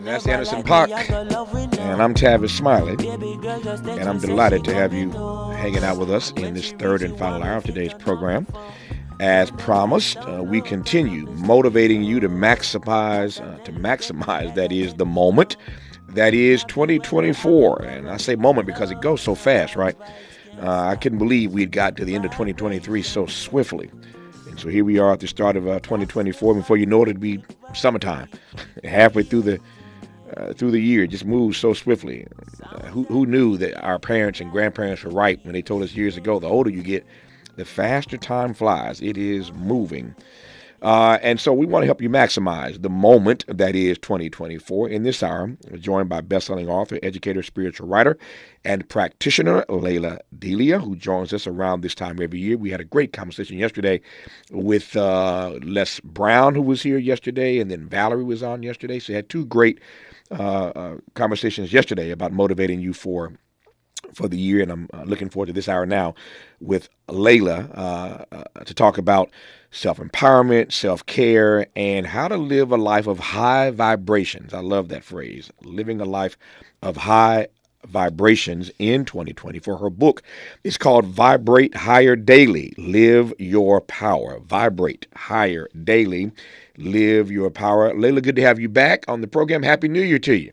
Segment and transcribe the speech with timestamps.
[0.00, 0.88] That's Anderson .Paak.
[1.78, 6.54] and I'm Tavis Smiley, and I'm delighted to have you hanging out with us in
[6.54, 8.46] this third and final hour of today's program.
[9.20, 15.06] As promised, uh, we continue motivating you to maximize, uh, to maximize that is the
[15.06, 15.56] moment,
[16.08, 17.82] that is 2024.
[17.82, 19.96] And I say moment because it goes so fast, right?
[20.62, 23.90] Uh, I couldn't believe we'd got to the end of 2023 so swiftly.
[24.58, 26.54] So here we are at the start of uh, 2024.
[26.54, 27.40] Before you know it, it'll be
[27.74, 28.28] summertime,
[28.84, 29.60] halfway through the
[30.36, 31.04] uh, through the year.
[31.04, 32.26] It just moves so swiftly.
[32.64, 35.94] Uh, who, who knew that our parents and grandparents were right when they told us
[35.94, 36.40] years ago?
[36.40, 37.06] The older you get,
[37.54, 39.00] the faster time flies.
[39.00, 40.14] It is moving.
[40.80, 44.88] Uh, and so we want to help you maximize the moment that is 2024.
[44.88, 48.16] In this hour, we're joined by best-selling author, educator, spiritual writer,
[48.64, 52.56] and practitioner Lalah Delia, who joins us around this time every year.
[52.56, 54.00] We had a great conversation yesterday
[54.50, 59.00] with uh, Les Brown, who was here yesterday, and then Valerie was on yesterday.
[59.00, 59.80] So we had two great
[60.30, 63.32] uh, uh conversations yesterday about motivating you for
[64.12, 66.14] for the year, and I'm uh, looking forward to this hour now
[66.60, 69.30] with Lalah uh, uh, to talk about
[69.70, 74.54] self empowerment, self care, and how to live a life of high vibrations.
[74.54, 76.36] I love that phrase, living a life
[76.82, 77.48] of high
[77.86, 80.22] vibrations in 2020 for her book
[80.64, 84.40] is called vibrate higher daily live your power.
[84.40, 86.32] Vibrate higher daily
[86.76, 87.92] live your power.
[87.94, 89.62] Lalah good to have you back on the program.
[89.62, 90.52] Happy new year to you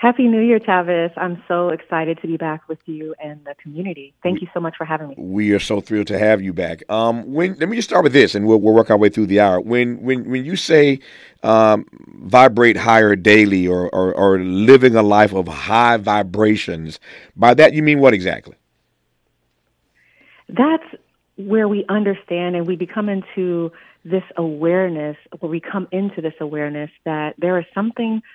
[0.00, 1.12] Happy New Year, Tavis.
[1.18, 4.14] I'm so excited to be back with you and the community.
[4.22, 5.14] Thank we, you so much for having me.
[5.18, 6.82] We are so thrilled to have you back.
[6.88, 9.26] Um, when let me just start with this, and we'll, we'll work our way through
[9.26, 9.60] the hour.
[9.60, 11.00] When when when you say
[11.42, 11.84] um,
[12.14, 16.98] vibrate higher daily or, or, or living a life of high vibrations,
[17.36, 18.56] by that you mean what exactly?
[20.48, 20.94] That's
[21.36, 23.70] where we understand and we become into
[24.06, 28.22] this awareness, where we come into this awareness that there is something–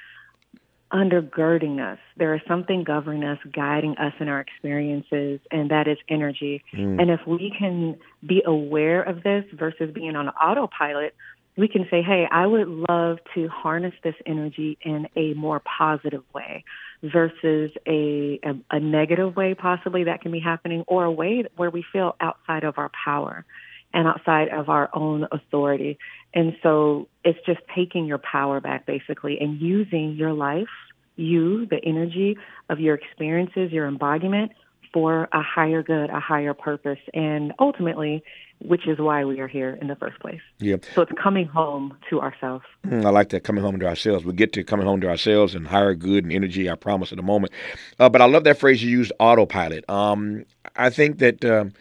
[0.96, 2.00] undergirding us.
[2.16, 6.64] There is something governing us, guiding us in our experiences, and that is energy.
[6.74, 7.02] Mm.
[7.02, 11.14] And if we can be aware of this versus being on autopilot,
[11.58, 16.24] we can say, hey, I would love to harness this energy in a more positive
[16.34, 16.64] way
[17.04, 21.70] versus a, a, a negative way, possibly that can be happening, or a way where
[21.70, 23.46] we feel outside of our power
[23.94, 25.98] and outside of our own authority.
[26.34, 30.68] And so it's just taking your power back basically and using your life
[31.16, 32.38] you, the energy
[32.70, 34.52] of your experiences, your embodiment
[34.96, 38.24] for a higher good, a higher purpose, and ultimately,
[38.60, 40.40] which is why we are here in the first place.
[40.60, 40.78] Yeah.
[40.94, 42.64] So it's coming home to ourselves.
[42.88, 44.24] Mm, I like that coming home to ourselves.
[44.24, 46.70] We get to coming home to ourselves and higher good and energy.
[46.70, 47.52] I promise at the moment.
[48.00, 49.88] Uh, but I love that phrase you used, autopilot.
[49.90, 51.44] Um, I think that.
[51.44, 51.74] Um,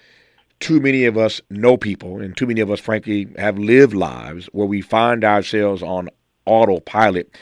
[0.61, 4.49] too many of us know people, and too many of us, frankly, have lived lives
[4.53, 6.09] where we find ourselves on
[6.47, 7.37] autopilot.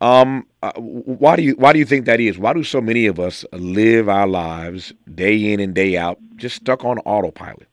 [0.00, 2.38] Um, uh, why do you why do you think that is?
[2.38, 6.56] Why do so many of us live our lives day in and day out just
[6.56, 7.68] stuck on autopilot?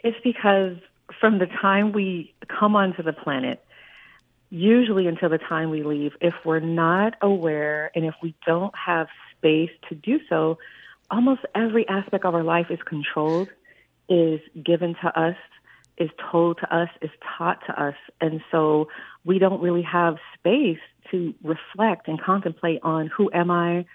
[0.00, 0.76] It's because
[1.18, 3.64] from the time we come onto the planet,
[4.50, 9.08] usually until the time we leave, if we're not aware and if we don't have
[9.36, 10.58] space to do so,
[11.10, 13.48] almost every aspect of our life is controlled,
[14.10, 15.36] is given to us
[15.96, 17.94] is told to us, is taught to us.
[18.20, 18.88] And so
[19.24, 20.78] we don't really have space
[21.10, 23.86] to reflect and contemplate on who am I?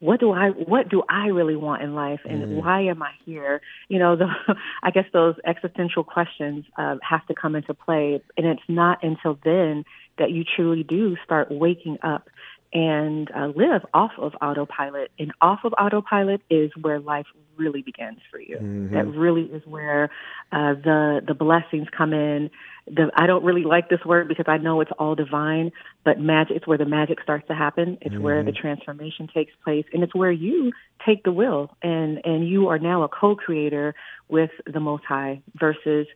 [0.00, 2.56] What do I what do I really want in life and mm-hmm.
[2.56, 3.60] why am I here?
[3.88, 4.26] You know, the
[4.82, 9.38] I guess those existential questions uh, have to come into play and it's not until
[9.44, 9.84] then
[10.18, 12.28] that you truly do start waking up
[12.72, 15.10] and uh, live off of autopilot.
[15.18, 17.26] And off of autopilot is where life
[17.56, 18.56] really begins for you.
[18.56, 18.94] Mm-hmm.
[18.94, 20.04] That really is where
[20.50, 22.50] uh, the the blessings come in.
[22.86, 25.70] The, I don't really like this word because I know it's all divine,
[26.04, 26.56] but magic.
[26.56, 27.98] It's where the magic starts to happen.
[28.00, 28.22] It's mm-hmm.
[28.22, 30.72] where the transformation takes place, and it's where you
[31.06, 33.94] take the will and and you are now a co-creator
[34.28, 36.06] with the Most High versus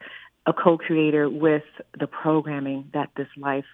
[0.47, 1.65] a co-creator with
[1.99, 3.65] the programming that this life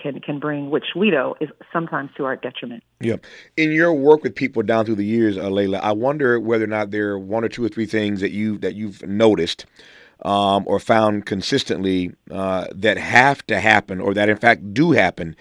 [0.00, 2.82] can can bring, which we know is sometimes to our detriment.
[3.00, 3.16] Yeah.
[3.56, 6.68] In your work with people down through the years, uh, Lalah, I wonder whether or
[6.68, 9.66] not there are one or two or three things that you that you've noticed
[10.22, 15.36] um, or found consistently uh, that have to happen, or that in fact do happen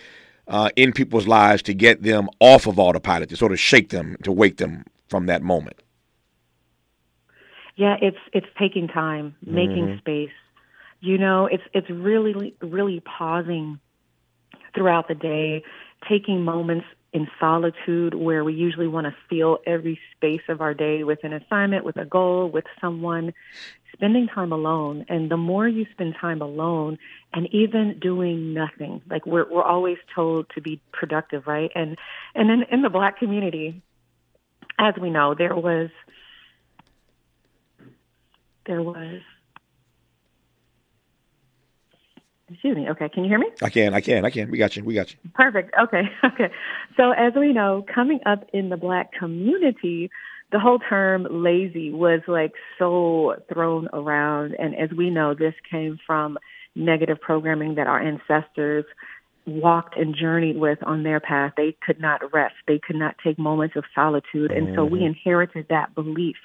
[0.47, 4.17] uh, in people's lives to get them off of autopilot, to sort of shake them,
[4.23, 5.81] to wake them from that moment.
[7.75, 9.99] Yeah, it's it's taking time, making mm-hmm.
[9.99, 10.31] space.
[11.01, 13.79] You know, it's it's really really pausing
[14.75, 15.63] throughout the day,
[16.07, 21.03] taking moments in solitude where we usually want to fill every space of our day
[21.03, 23.33] with an assignment, with a goal, with someone,
[23.93, 25.05] spending time alone.
[25.09, 26.99] And the more you spend time alone
[27.33, 31.71] and even doing nothing, like we're, we're always told to be productive, right?
[31.73, 31.97] And,
[32.35, 33.81] and in, in the black community,
[34.77, 35.89] as we know, there was,
[38.65, 39.21] there was
[42.51, 42.89] Excuse me.
[42.89, 43.47] Okay, can you hear me?
[43.61, 43.93] I can.
[43.93, 44.25] I can.
[44.25, 44.49] I can.
[44.49, 44.83] We got you.
[44.83, 45.17] We got you.
[45.33, 45.73] Perfect.
[45.81, 46.03] Okay.
[46.23, 46.53] Okay.
[46.95, 50.09] So as we know, coming up in the black community,
[50.51, 55.99] the whole term lazy was like so thrown around, and as we know, this came
[56.05, 56.37] from
[56.75, 58.85] negative programming that our ancestors
[59.45, 61.53] walked and journeyed with on their path.
[61.57, 62.55] They could not rest.
[62.67, 64.75] They could not take moments of solitude, and mm-hmm.
[64.75, 65.07] so we mm-hmm.
[65.07, 66.37] inherited that belief.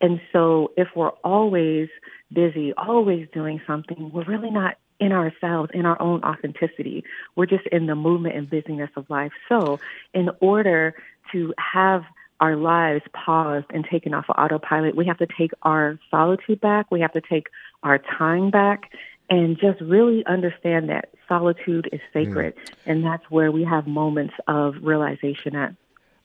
[0.00, 1.88] And so if we're always
[2.32, 7.04] busy, always doing something, we're really not in ourselves, in our own authenticity.
[7.34, 9.32] We're just in the movement and busyness of life.
[9.48, 9.80] So,
[10.14, 10.94] in order
[11.32, 12.04] to have
[12.40, 16.90] our lives paused and taken off of autopilot, we have to take our solitude back.
[16.90, 17.48] We have to take
[17.82, 18.92] our time back
[19.28, 22.54] and just really understand that solitude is sacred.
[22.56, 22.72] Mm.
[22.86, 25.74] And that's where we have moments of realization at.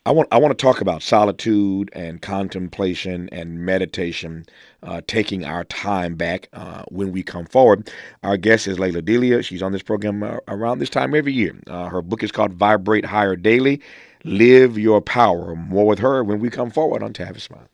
[0.03, 4.47] I want I want to talk about solitude and contemplation and meditation,
[4.81, 7.91] uh, taking our time back uh, when we come forward.
[8.23, 9.43] Our guest is Lalah Delia.
[9.43, 11.55] She's on this program uh, around this time every year.
[11.67, 13.79] Uh, her book is called Vibrate Higher Daily.
[14.23, 15.55] Live Your Power.
[15.55, 17.67] More with her when we come forward on Tavis Smile.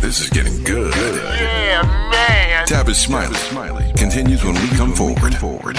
[0.00, 0.92] This is getting good.
[0.94, 2.66] Yeah, man.
[2.66, 5.36] Tavis Smiley, Smiley continues when we come forward.
[5.36, 5.76] forward.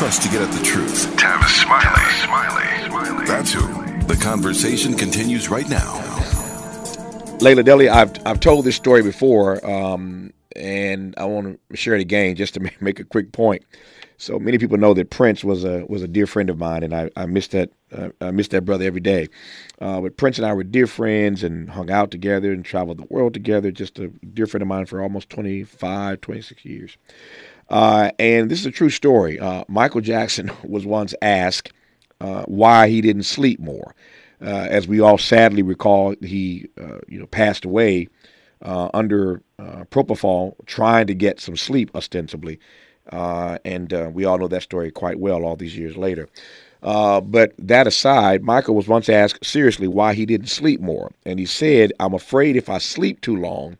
[0.00, 1.14] Trust to get at the truth?
[1.18, 2.10] Tavis Smiley.
[2.24, 2.88] Smiley.
[2.88, 3.26] Smiley.
[3.26, 3.60] That's who.
[4.06, 5.98] The conversation continues right now.
[7.40, 12.00] Lalah Delia, I've I've told this story before, um, and I want to share it
[12.00, 13.62] again just to make a quick point.
[14.16, 16.94] So many people know that Prince was a was a dear friend of mine, and
[16.94, 19.28] I, I miss that uh, I miss that brother every day.
[19.82, 23.06] Uh, but Prince and I were dear friends and hung out together and traveled the
[23.10, 23.70] world together.
[23.70, 26.96] Just a dear friend of mine for almost 25, 26 years.
[27.70, 29.38] Uh, and this is a true story.
[29.38, 31.72] Uh, Michael Jackson was once asked
[32.20, 33.94] uh, why he didn't sleep more.
[34.42, 38.08] Uh, as we all sadly recall, he uh, you know passed away
[38.62, 39.42] uh, under
[39.90, 42.58] propofol, trying to get some sleep, ostensibly.
[43.12, 46.26] and we all know that story quite well all these years later.
[46.80, 51.12] but that aside, Michael was once asked seriously why he didn't sleep more.
[51.26, 53.76] And he said, I'm afraid if I sleep too long,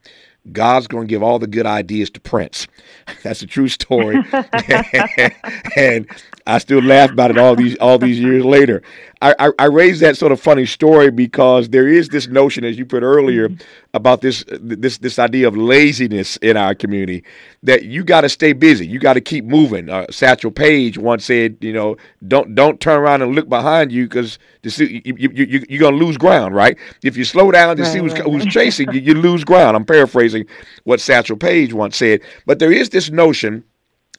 [0.52, 2.66] God's going to give all the good ideas to Prince.
[3.22, 4.16] That's a true story,
[5.76, 6.06] and
[6.46, 8.82] I still laugh about it all these all these years later.
[9.22, 12.78] I, I, I raise that sort of funny story because there is this notion, as
[12.78, 13.50] you put earlier,
[13.92, 17.24] about this this this idea of laziness in our community
[17.62, 19.88] that you got to stay busy, you got to keep moving.
[19.88, 21.96] Uh, Satchel Paige once said, you know,
[22.26, 26.04] don't don't turn around and look behind you because you, you, you, you're going to
[26.04, 26.76] lose ground, right?
[27.02, 28.22] If you slow down to right, see who's, right.
[28.22, 29.76] who's chasing you, you lose ground.
[29.76, 30.46] I'm paraphrasing
[30.84, 33.64] what Satchel Paige once said, but there is this notion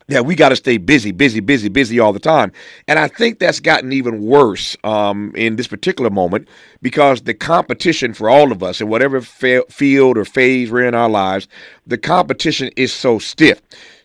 [0.08, 2.52] yeah, we got to stay busy, busy, busy, busy all the time.
[2.88, 6.48] And I think that's gotten even worse um, in this particular moment
[6.82, 11.10] because the competition for all of us in whatever field or phase we're in our
[11.10, 11.48] lives,
[11.86, 13.62] the competition is so stiff.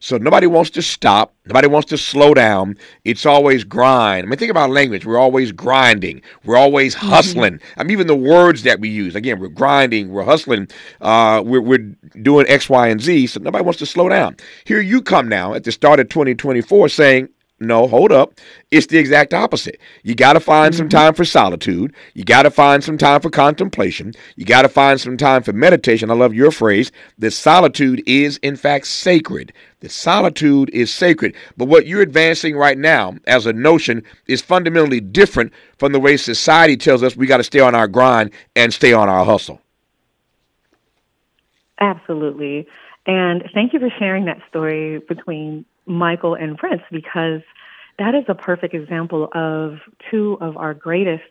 [0.07, 1.35] So nobody wants to stop.
[1.47, 2.77] Nobody wants to slow down.
[3.03, 4.25] It's always grind.
[4.25, 5.05] I mean, think about language.
[5.05, 6.23] We're always grinding.
[6.45, 7.09] We're always mm-hmm.
[7.09, 7.55] hustling.
[7.55, 7.81] Mm-hmm.
[7.81, 9.17] I mean, even the words that we use.
[9.17, 10.11] Again, we're grinding.
[10.11, 10.69] We're hustling.
[11.01, 13.27] Uh, we're, we're doing X, Y, and Z.
[13.27, 14.37] So nobody wants to slow down.
[14.65, 18.35] Here you come now at the start of 2024 saying, no, hold up.
[18.71, 19.81] It's the exact opposite.
[20.03, 20.79] You got to find mm-hmm.
[20.79, 21.95] some time for solitude.
[22.13, 24.13] You got to find some time for contemplation.
[24.37, 26.11] You got to find some time for meditation.
[26.11, 29.55] I love your phrase that solitude is, in fact, sacred.
[29.81, 31.35] That solitude is sacred.
[31.57, 36.19] But what you're advancing right now as a notion is fundamentally different from the way
[36.19, 39.63] society tells us we got to stay on our grind and stay on our hustle.
[41.81, 42.67] Absolutely.
[43.07, 47.41] And thank you for sharing that story between Michael and Prince because
[47.99, 49.79] that is a perfect example of
[50.11, 51.25] two of our greatest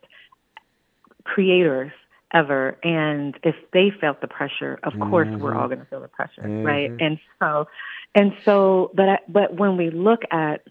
[1.23, 1.91] creators
[2.33, 2.77] ever.
[2.83, 5.09] And if they felt the pressure, of mm-hmm.
[5.09, 6.63] course we're all going to feel the pressure, mm-hmm.
[6.63, 6.91] right?
[6.99, 7.67] And so,
[8.13, 10.61] and so, but I, but when we look at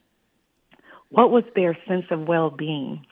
[1.10, 3.06] what was their sense of well-being,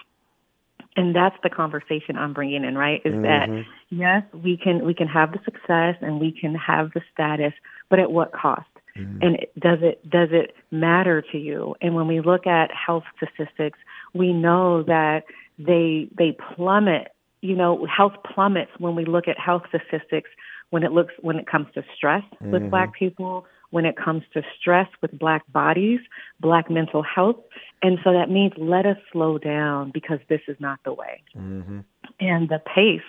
[0.96, 3.00] and that's the conversation I'm bringing in, right?
[3.04, 3.22] Is mm-hmm.
[3.22, 7.52] that yes, we can we can have the success and we can have the status,
[7.88, 8.66] but at what cost?
[8.96, 9.22] Mm-hmm.
[9.22, 11.74] And does it does it matter to you?
[11.80, 13.78] And when we look at health statistics,
[14.14, 15.24] we know that
[15.58, 17.08] they they plummet.
[17.40, 20.30] You know, health plummets when we look at health statistics
[20.70, 22.50] when it looks when it comes to stress mm-hmm.
[22.50, 26.00] with black people, when it comes to stress with black bodies,
[26.40, 27.36] black mental health.
[27.82, 31.22] And so that means let us slow down because this is not the way.
[31.36, 31.80] Mm-hmm.
[32.20, 33.00] And the pace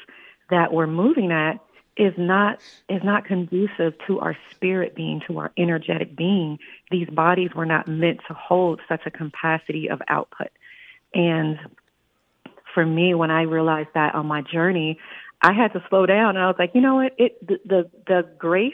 [0.50, 1.60] that we're moving at
[1.96, 2.60] is not
[2.90, 6.58] is not conducive to our spirit being, to our energetic being.
[6.90, 10.50] These bodies were not meant to hold such a capacity of output.
[11.14, 11.60] And
[12.74, 14.98] for me, when I realized that on my journey,
[15.42, 17.14] I had to slow down and I was like, you know what?
[17.18, 18.74] It the the, the grace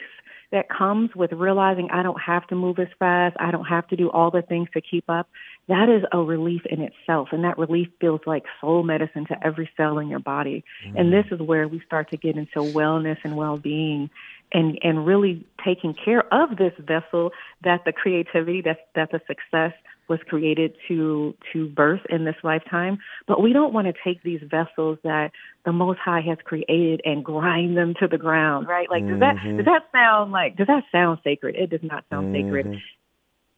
[0.52, 3.96] that comes with realizing I don't have to move as fast, I don't have to
[3.96, 5.28] do all the things to keep up,
[5.68, 7.28] that is a relief in itself.
[7.32, 10.64] And that relief feels like soul medicine to every cell in your body.
[10.84, 10.96] Mm-hmm.
[10.96, 14.10] And this is where we start to get into wellness and well being
[14.52, 17.30] and, and really taking care of this vessel
[17.62, 19.72] that the creativity, that, that the success
[20.10, 22.98] was created to to birth in this lifetime.
[23.26, 25.30] But we don't want to take these vessels that
[25.64, 28.90] the Most High has created and grind them to the ground, right?
[28.90, 29.12] Like, mm-hmm.
[29.12, 29.56] does that mm-hmm.
[29.56, 31.54] does that sound like does that sound sacred?
[31.54, 32.46] It does not sound mm-hmm.
[32.46, 32.82] sacred,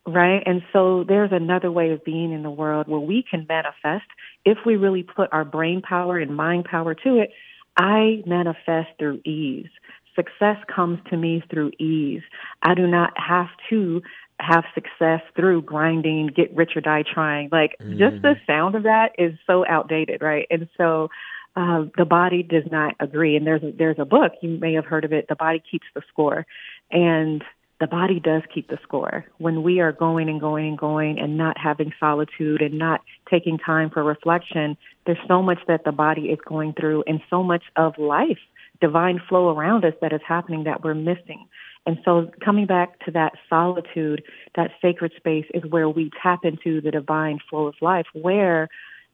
[0.07, 0.43] right?
[0.45, 4.07] And so there's another way of being in the world where we can manifest
[4.45, 7.31] if we really put our brain power and mind power to it.
[7.75, 9.71] I manifest through ease.
[10.15, 12.21] Success comes to me through ease.
[12.63, 14.03] I do not have to
[14.43, 17.49] have success through grinding, get rich or die trying.
[17.53, 17.99] Like mm.
[17.99, 20.47] just the sound of that is so outdated, right?
[20.51, 21.09] And so
[21.55, 23.37] uh, the body does not agree.
[23.37, 25.27] And there's a, there's a book you may have heard of it.
[25.29, 26.47] The body keeps the score,
[26.91, 27.45] and
[27.79, 29.27] the body does keep the score.
[29.39, 33.59] When we are going and going and going and not having solitude and not taking
[33.59, 37.65] time for reflection, there's so much that the body is going through, and so much
[37.77, 38.39] of life,
[38.81, 41.49] divine flow around us that is happening that we're missing.
[41.87, 44.23] And so coming back to that solitude,
[44.55, 48.69] that sacred space is where we tap into the divine flow of life, where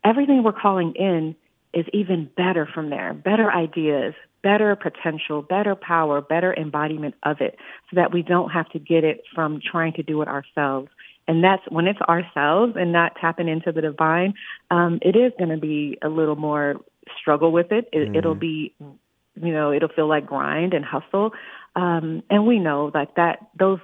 [0.05, 1.35] everything we're calling in
[1.73, 7.57] is even better from there, better ideas, better potential, better power, better embodiment of it,
[7.91, 10.89] so that we don't have to get it from trying to do it ourselves.
[11.27, 14.35] And that's when it's ourselves and not tapping into the divine,
[14.71, 16.77] um, it is going to be a little more
[17.21, 17.89] struggle with it.
[17.93, 18.15] it mm-hmm.
[18.17, 18.75] It'll be,
[19.42, 21.33] you know, it'll feel like grind and hustle.
[21.76, 23.78] Um, and we know like that those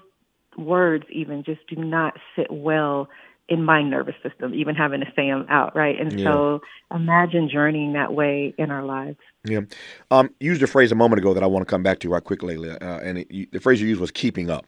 [0.57, 3.09] words even just do not sit well
[3.49, 6.01] in my nervous system, even having to say them out, right?
[6.01, 6.33] And yeah.
[6.33, 6.61] so
[6.95, 9.19] imagine journeying that way in our lives.
[9.45, 9.61] Yeah.
[10.11, 12.25] Um, used a phrase a moment ago that I want to come back to right
[12.25, 14.67] quickly, uh, and it, the phrase you used was keeping up.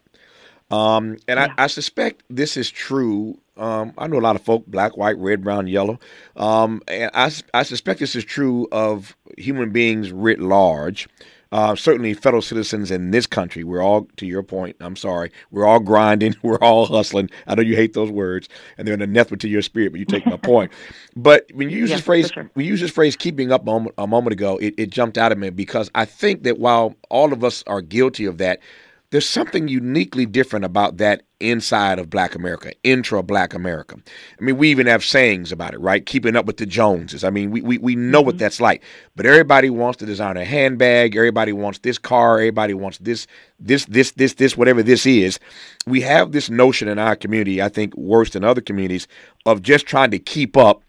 [0.69, 1.53] Um, and yeah.
[1.57, 3.37] I, I, suspect this is true.
[3.55, 5.99] Um, I know a lot of folk, black, white, red, brown, yellow.
[6.35, 11.07] Um, and I, I suspect this is true of human beings writ large
[11.51, 15.65] uh, certainly fellow citizens in this country, we're all, to your point, I'm sorry, we're
[15.65, 17.29] all grinding, we're all hustling.
[17.47, 20.05] I know you hate those words, and they're an anathema to your spirit, but you
[20.05, 20.71] take my point.
[21.15, 22.47] But when you use this phrase, sure.
[22.53, 25.31] we use this phrase "keeping up" a moment, a moment ago, it, it jumped out
[25.31, 28.59] at me because I think that while all of us are guilty of that,
[29.11, 33.95] there's something uniquely different about that inside of black America, intra black America.
[34.39, 36.05] I mean, we even have sayings about it, right?
[36.05, 37.23] Keeping up with the Joneses.
[37.23, 38.25] I mean, we, we, we know mm-hmm.
[38.25, 38.83] what that's like.
[39.15, 43.27] But everybody wants to design a handbag, everybody wants this car, everybody wants this,
[43.59, 45.39] this, this, this, this, whatever this is.
[45.85, 49.07] We have this notion in our community, I think worse than other communities,
[49.45, 50.83] of just trying to keep up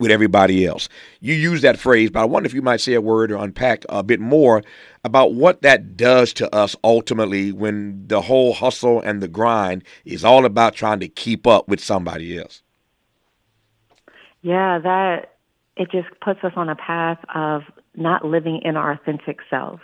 [0.00, 0.88] with everybody else.
[1.20, 3.84] You use that phrase, but I wonder if you might say a word or unpack
[3.88, 4.62] a bit more
[5.04, 10.24] about what that does to us ultimately when the whole hustle and the grind is
[10.24, 12.62] all about trying to keep up with somebody else.
[14.42, 15.34] Yeah, that
[15.76, 17.62] it just puts us on a path of
[17.94, 19.82] not living in our authentic selves,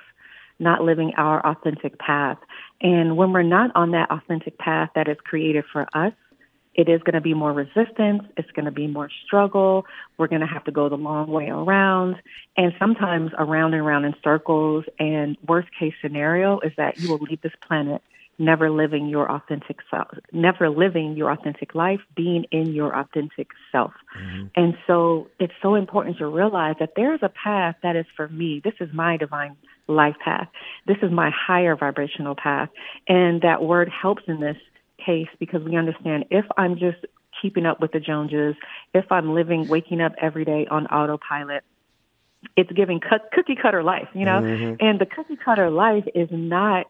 [0.59, 2.39] not living our authentic path.
[2.81, 6.15] And when we're not on that authentic path that is created for us,
[6.77, 8.23] it is going to be more resistance.
[8.37, 9.87] It's going to be more struggle.
[10.19, 12.17] We're going to have to go the long way around
[12.57, 14.85] and sometimes around and around in circles.
[14.99, 18.03] And worst case scenario is that you will leave this planet
[18.39, 23.93] never living your authentic self, never living your authentic life, being in your authentic self.
[24.19, 24.47] Mm-hmm.
[24.57, 28.29] And so it's so important to realize that there is a path that is for
[28.29, 28.61] me.
[28.63, 29.57] This is my divine
[29.89, 30.49] life path.
[30.87, 32.69] This is my higher vibrational path.
[33.09, 34.57] And that word helps in this
[35.05, 36.99] case because we understand if I'm just
[37.41, 38.55] keeping up with the Joneses,
[38.95, 41.65] if I'm living, waking up every day on autopilot,
[42.57, 44.41] it's giving cut, cookie cutter life, you know?
[44.41, 44.75] Mm-hmm.
[44.81, 46.87] And the cookie cutter life is not,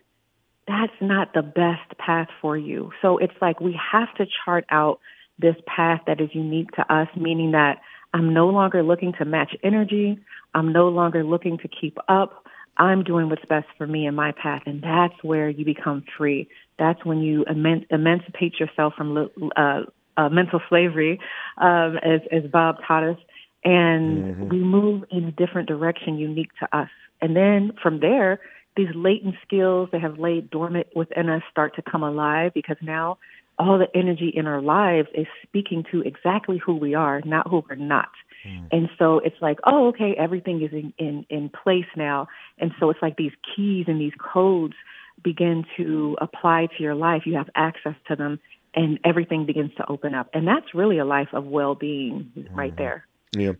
[0.68, 2.92] that's not the best path for you.
[3.02, 5.00] So it's like we have to chart out
[5.38, 7.80] this path that is unique to us, meaning that
[8.12, 10.18] I'm no longer looking to match energy.
[10.54, 12.46] I'm no longer looking to keep up.
[12.78, 14.62] I'm doing what's best for me and my path.
[14.66, 16.48] And that's where you become free.
[16.78, 19.80] That's when you eman- emancipate yourself from uh,
[20.16, 21.20] uh, mental slavery,
[21.58, 23.18] um, as, as Bob taught us.
[23.64, 24.48] And mm-hmm.
[24.48, 26.90] we move in a different direction unique to us.
[27.20, 28.40] And then from there,
[28.76, 33.18] these latent skills that have laid dormant within us start to come alive because now
[33.58, 37.64] all the energy in our lives is speaking to exactly who we are, not who
[37.68, 38.10] we're not.
[38.46, 38.68] Mm.
[38.70, 42.28] And so it's like, oh, okay, everything is in, in, in place now.
[42.58, 44.74] And so it's like these keys and these codes
[45.22, 47.22] begin to apply to your life.
[47.26, 48.38] You have access to them
[48.74, 50.28] and everything begins to open up.
[50.34, 52.46] And that's really a life of well-being mm.
[52.54, 53.06] right there.
[53.32, 53.52] Yeah.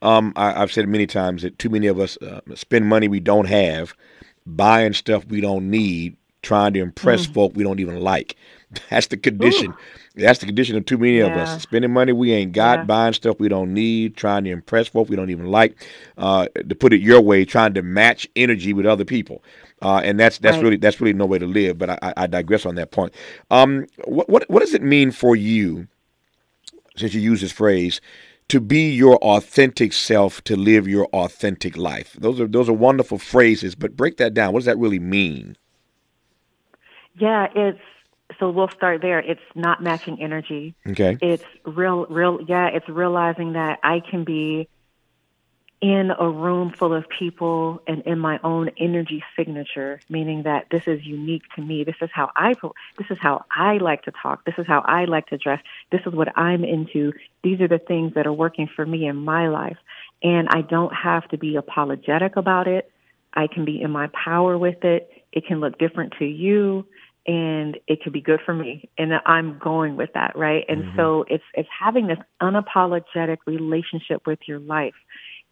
[0.00, 3.20] Um, I, have said many times that too many of us uh, spend money we
[3.20, 3.94] don't have,
[4.46, 7.34] buying stuff we don't need, trying to impress mm.
[7.34, 8.36] folk we don't even like.
[8.90, 9.72] That's the condition.
[9.72, 9.76] Ooh.
[10.14, 11.26] That's the condition of too many yeah.
[11.26, 11.62] of us.
[11.62, 12.84] Spending money we ain't got, yeah.
[12.84, 15.76] buying stuff we don't need, trying to impress folk we don't even like.
[16.18, 19.42] Uh, to put it your way, trying to match energy with other people.
[19.80, 20.62] Uh, and that's that's right.
[20.62, 21.78] really that's really no way to live.
[21.78, 23.14] But I, I digress on that point.
[23.50, 25.88] Um, what, what what does it mean for you,
[26.96, 28.00] since you use this phrase,
[28.48, 32.16] to be your authentic self, to live your authentic life?
[32.18, 33.74] Those are those are wonderful phrases.
[33.74, 34.52] But break that down.
[34.52, 35.56] What does that really mean?
[37.18, 37.80] Yeah, it's
[38.38, 39.18] so we'll start there.
[39.18, 40.74] It's not matching energy.
[40.86, 41.18] Okay.
[41.20, 42.40] It's real, real.
[42.46, 44.68] Yeah, it's realizing that I can be
[45.82, 50.84] in a room full of people and in my own energy signature, meaning that this
[50.86, 51.82] is unique to me.
[51.82, 52.54] This is how I
[52.98, 54.44] this is how I like to talk.
[54.44, 55.60] This is how I like to dress.
[55.90, 57.12] This is what I'm into.
[57.42, 59.78] These are the things that are working for me in my life.
[60.22, 62.88] And I don't have to be apologetic about it.
[63.34, 65.10] I can be in my power with it.
[65.32, 66.86] It can look different to you
[67.26, 70.96] and it could be good for me and i'm going with that right and mm-hmm.
[70.96, 74.94] so it's it's having this unapologetic relationship with your life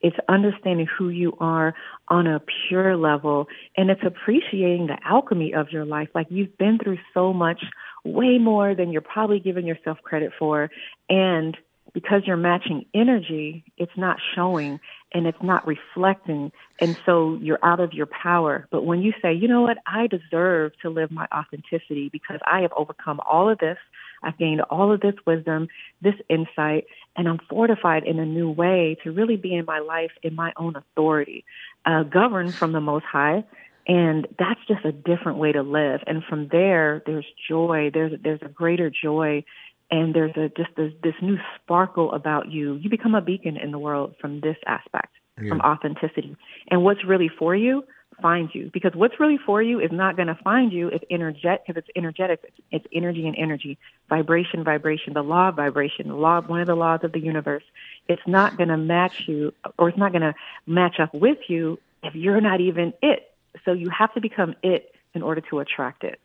[0.00, 1.75] it's understanding who you are
[2.09, 3.47] on a pure level
[3.77, 7.62] and it's appreciating the alchemy of your life like you've been through so much
[8.05, 10.71] way more than you're probably giving yourself credit for
[11.09, 11.57] and
[11.93, 14.81] because you're matching energy it's not showing
[15.12, 16.52] and it's not reflecting.
[16.81, 18.67] And so you're out of your power.
[18.71, 22.61] But when you say, you know what, I deserve to live my authenticity because I
[22.61, 23.79] have overcome all of this,
[24.23, 25.69] I've gained all of this wisdom,
[26.02, 26.87] this insight,
[27.17, 30.52] and I'm fortified in a new way to really be in my life in my
[30.57, 31.45] own authority,
[31.85, 33.45] uh, governed from the Most High.
[33.87, 36.00] And that's just a different way to live.
[36.07, 37.90] And from there, there's joy.
[37.93, 39.45] There's there's a greater joy
[39.91, 42.76] and there's a just this, this new sparkle about you.
[42.76, 45.49] You become a beacon in the world from this aspect, yeah.
[45.49, 46.37] from authenticity.
[46.71, 47.85] And what's really for you
[48.23, 48.71] finds you.
[48.73, 50.89] Because what's really for you is not going to find you.
[50.89, 52.41] If energetic because it's energetic.
[52.45, 53.79] It's, it's energy and energy.
[54.09, 55.15] Vibration vibration.
[55.15, 56.09] The law of vibration.
[56.09, 57.65] The law one of the laws of the universe.
[58.09, 60.35] It's not going to match you or it's not going to
[60.67, 63.33] match up with you if you're not even it.
[63.65, 66.21] So you have to become it in order to attract it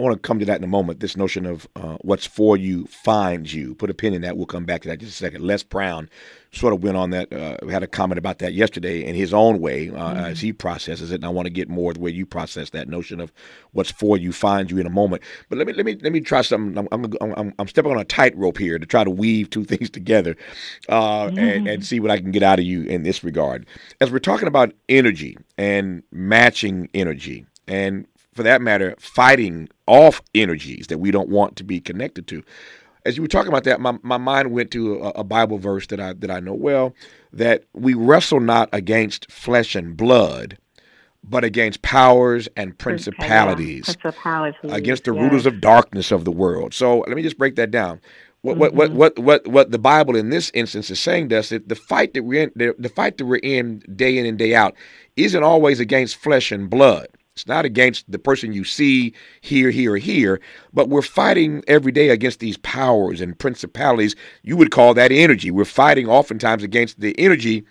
[0.00, 1.00] I want to come to that in a moment.
[1.00, 3.74] This notion of uh, what's for you finds you.
[3.74, 4.34] Put a pin in that.
[4.34, 5.42] We'll come back to that just a second.
[5.42, 6.08] Les Brown
[6.52, 7.30] sort of went on that.
[7.30, 10.16] Uh, had a comment about that yesterday in his own way uh, mm-hmm.
[10.16, 11.16] as he processes it.
[11.16, 13.30] And I want to get more the way you process that notion of
[13.72, 15.22] what's for you finds you in a moment.
[15.50, 16.78] But let me let me let me try something.
[16.78, 16.88] I'm
[17.20, 20.34] I'm, I'm, I'm stepping on a tightrope here to try to weave two things together
[20.88, 21.38] uh, mm-hmm.
[21.38, 23.66] and, and see what I can get out of you in this regard.
[24.00, 30.86] As we're talking about energy and matching energy and for that matter, fighting off energies
[30.88, 32.42] that we don't want to be connected to.
[33.06, 35.86] As you were talking about that, my, my mind went to a, a Bible verse
[35.88, 36.94] that I that I know well,
[37.32, 40.58] that we wrestle not against flesh and blood,
[41.24, 46.74] but against powers and principalities, yeah, principalities against the rulers of darkness of the world.
[46.74, 48.00] So let me just break that down.
[48.42, 48.76] What, mm-hmm.
[48.76, 51.74] what, what, what, what, the Bible in this instance is saying to us that the
[51.74, 54.74] fight that we're in, the, the fight that we're in day in and day out,
[55.16, 57.08] isn't always against flesh and blood.
[57.40, 60.40] It's not against the person you see here, here, here,
[60.74, 64.14] but we're fighting every day against these powers and principalities.
[64.42, 65.50] You would call that energy.
[65.50, 67.64] We're fighting oftentimes against the energy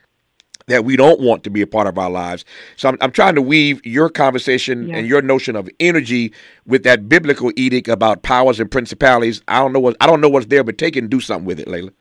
[0.70, 2.46] that we don't want to be a part of our lives.
[2.78, 4.98] So I'm, I'm trying to weave your conversation yeah.
[4.98, 6.34] and your notion of energy
[6.66, 9.44] with that biblical edict about powers and principalities.
[9.48, 11.46] I don't know what I don't know what's there, but take it and do something
[11.46, 11.94] with it, Lalah.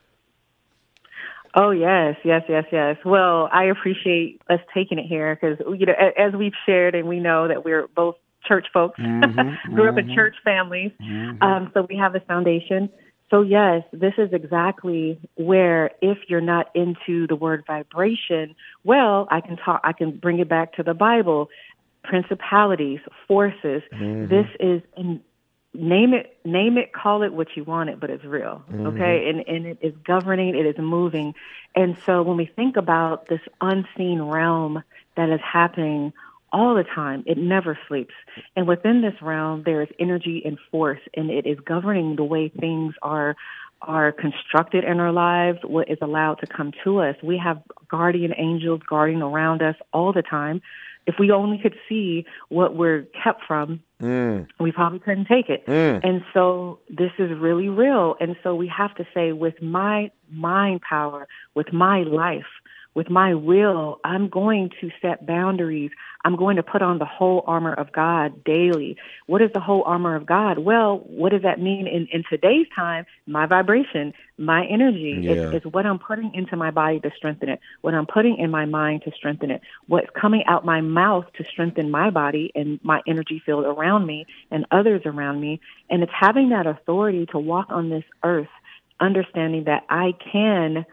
[1.54, 2.96] Oh yes, yes, yes, yes.
[3.04, 7.20] Well, I appreciate us taking it here because you know, as we've shared, and we
[7.20, 11.42] know that we're both church folks, mm-hmm, grew mm-hmm, up in church families, mm-hmm.
[11.42, 12.90] um, so we have a foundation.
[13.30, 19.40] So yes, this is exactly where if you're not into the word vibration, well, I
[19.40, 19.80] can talk.
[19.84, 21.48] I can bring it back to the Bible
[22.04, 23.82] principalities, forces.
[23.92, 24.28] Mm-hmm.
[24.28, 25.20] This is in,
[25.74, 28.86] name it name it call it what you want it but it's real mm-hmm.
[28.86, 29.28] okay?
[29.28, 31.34] And and it is governing it is moving.
[31.74, 34.82] And so when we think about this unseen realm
[35.16, 36.12] that is happening
[36.52, 38.14] all the time it never sleeps.
[38.56, 42.48] And within this realm there is energy and force and it is governing the way
[42.48, 43.36] things are
[43.82, 48.32] are constructed in our lives what is allowed to come to us we have guardian
[48.36, 50.60] angels guarding around us all the time
[51.08, 54.46] if we only could see what we're kept from, mm.
[54.60, 55.64] we probably couldn't take it.
[55.66, 56.00] Mm.
[56.04, 58.14] And so this is really real.
[58.20, 62.44] And so we have to say, with my mind power, with my life,
[62.98, 65.92] with my will, I'm going to set boundaries.
[66.24, 68.96] I'm going to put on the whole armor of God daily.
[69.28, 70.58] What is the whole armor of God?
[70.58, 73.06] Well, what does that mean in, in today's time?
[73.24, 75.30] My vibration, my energy yeah.
[75.30, 78.50] is, is what I'm putting into my body to strengthen it, what I'm putting in
[78.50, 82.80] my mind to strengthen it, what's coming out my mouth to strengthen my body and
[82.82, 85.60] my energy field around me and others around me.
[85.88, 88.50] And it's having that authority to walk on this earth,
[88.98, 90.84] understanding that I can,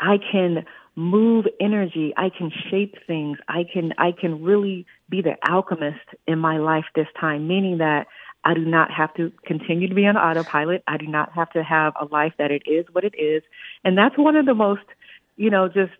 [0.00, 0.64] I can
[0.96, 2.12] move energy.
[2.16, 3.38] I can shape things.
[3.48, 8.06] I can, I can really be the alchemist in my life this time, meaning that
[8.44, 10.82] I do not have to continue to be on autopilot.
[10.86, 13.42] I do not have to have a life that it is what it is.
[13.84, 14.84] And that's one of the most,
[15.36, 15.92] you know, just,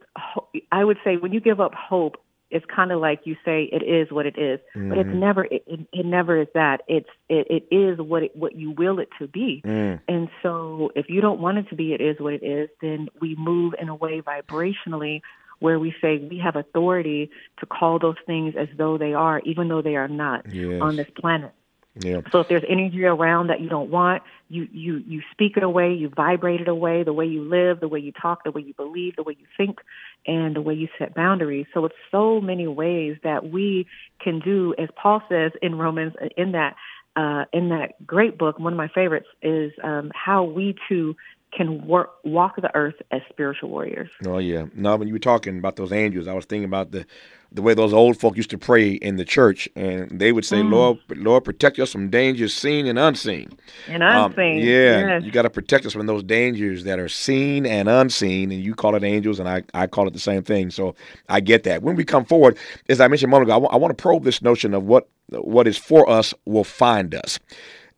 [0.70, 2.16] I would say when you give up hope,
[2.54, 4.88] it's kind of like you say it is what it is, mm-hmm.
[4.88, 5.18] but it's mm-hmm.
[5.18, 6.82] never it, it, it, never is that.
[6.86, 9.60] It's it, it is what it what you will it to be.
[9.66, 10.00] Mm.
[10.06, 13.08] And so if you don't want it to be it is what it is, then
[13.20, 15.20] we move in a way vibrationally
[15.58, 19.68] where we say we have authority to call those things as though they are, even
[19.68, 20.80] though they are not yes.
[20.80, 21.52] on this planet.
[21.96, 22.22] Yeah.
[22.32, 25.94] So if there's energy around that you don't want, you you you speak it away,
[25.94, 28.74] you vibrate it away, the way you live, the way you talk, the way you
[28.74, 29.78] believe, the way you think,
[30.26, 31.66] and the way you set boundaries.
[31.72, 33.86] So it's so many ways that we
[34.20, 36.74] can do, as Paul says in Romans, in that
[37.16, 38.58] uh, in that great book.
[38.58, 41.14] One of my favorites is um, how we too
[41.56, 44.10] can work walk the earth as spiritual warriors.
[44.26, 44.66] Oh yeah.
[44.74, 47.06] Now when you were talking about those angels, I was thinking about the
[47.52, 50.56] the way those old folk used to pray in the church, and they would say,
[50.56, 50.72] mm.
[50.72, 53.56] "Lord, Lord, protect us from dangers seen and unseen."
[53.88, 54.58] And unseen.
[54.58, 55.22] Um, yeah, yes.
[55.22, 58.50] you got to protect us from those dangers that are seen and unseen.
[58.50, 60.70] And you call it angels, and I, I call it the same thing.
[60.70, 60.96] So
[61.28, 61.82] I get that.
[61.82, 64.02] When we come forward, as I mentioned a moment ago, I, w- I want to
[64.02, 67.38] probe this notion of what what is for us will find us.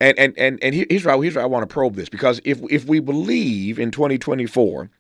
[0.01, 2.87] And and and and here's why here's I want to probe this because if if
[2.87, 4.91] we believe in 2024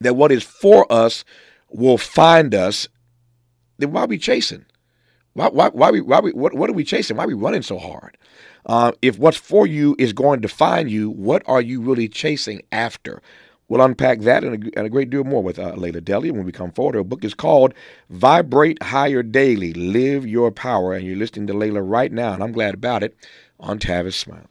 [0.00, 1.24] that what is for us
[1.70, 2.88] will find us
[3.78, 4.64] then why are we chasing?
[5.34, 7.16] Why, why, why, we, why we, what, what are we chasing?
[7.16, 8.16] Why are we running so hard?
[8.64, 12.62] Uh, if what's for you is going to find you, what are you really chasing
[12.72, 13.22] after?
[13.68, 16.44] We'll unpack that and a, and a great deal more with uh, Lalah Delia when
[16.44, 16.94] we come forward.
[16.94, 17.74] Her book is called
[18.10, 20.94] Vibrate Higher Daily Live Your Power.
[20.94, 23.16] And you're listening to Lalah right now, and I'm glad about it,
[23.58, 24.42] on Tavis Smiley.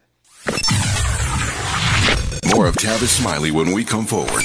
[2.54, 4.42] More of Tavis Smiley when we come forward.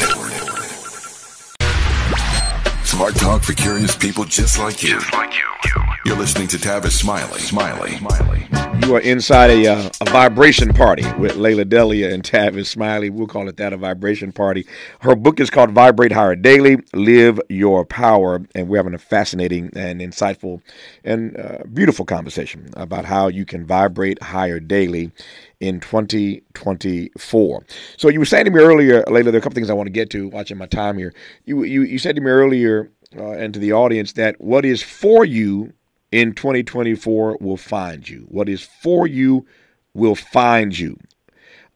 [2.84, 5.00] Smart talk for curious people just like you.
[5.00, 5.82] Just like you.
[6.06, 7.39] You're listening to Tavis Smiley.
[7.39, 7.97] Smiley.
[7.97, 8.71] Smiley.
[8.82, 13.12] You are inside a, uh, a vibration party with Lalah Delia and Tavis Smiley.
[13.12, 14.65] We'll call it that, a vibration party.
[15.02, 18.41] Her book is called Vibrate Higher Daily, Live Your Power.
[18.56, 20.62] And we're having a fascinating and insightful
[21.04, 25.12] and uh, beautiful conversation about how you can vibrate higher daily
[25.60, 27.65] in 2024.
[27.98, 29.88] So you were saying to me earlier, Lalah, there are a couple things I want
[29.88, 31.13] to get to watching my time here.
[31.46, 34.82] You, you, you said to me earlier uh, and to the audience that what is
[34.82, 35.72] for you
[36.12, 38.26] in 2024 will find you.
[38.30, 39.45] What is for you
[39.93, 40.97] will find you.